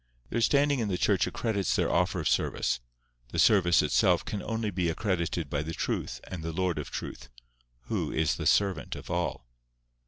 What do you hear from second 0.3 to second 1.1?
Their standing in the